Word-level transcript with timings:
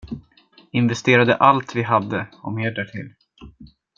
Investerade 0.71 1.35
allt 1.41 1.75
vi 1.75 1.83
hade, 1.83 2.27
och 2.43 2.53
mer 2.53 2.71
därtill. 2.71 3.13